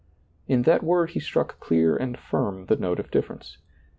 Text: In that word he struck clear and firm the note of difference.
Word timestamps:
In 0.47 0.63
that 0.63 0.81
word 0.81 1.11
he 1.11 1.19
struck 1.19 1.59
clear 1.59 1.95
and 1.95 2.17
firm 2.17 2.65
the 2.65 2.75
note 2.75 2.99
of 2.99 3.11
difference. 3.11 3.59